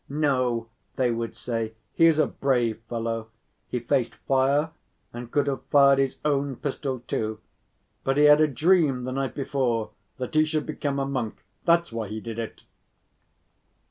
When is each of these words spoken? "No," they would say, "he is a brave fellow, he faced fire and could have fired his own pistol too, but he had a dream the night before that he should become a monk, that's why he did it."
"No," 0.09 0.67
they 0.95 1.11
would 1.11 1.35
say, 1.35 1.73
"he 1.93 2.07
is 2.07 2.17
a 2.17 2.25
brave 2.25 2.79
fellow, 2.89 3.29
he 3.67 3.79
faced 3.79 4.15
fire 4.15 4.71
and 5.13 5.29
could 5.29 5.45
have 5.45 5.63
fired 5.65 5.99
his 5.99 6.17
own 6.25 6.55
pistol 6.55 7.01
too, 7.05 7.39
but 8.03 8.17
he 8.17 8.23
had 8.23 8.41
a 8.41 8.47
dream 8.47 9.03
the 9.03 9.11
night 9.11 9.35
before 9.35 9.91
that 10.17 10.33
he 10.33 10.43
should 10.43 10.65
become 10.65 10.97
a 10.97 11.05
monk, 11.05 11.43
that's 11.65 11.91
why 11.91 12.07
he 12.07 12.19
did 12.19 12.39
it." 12.39 12.63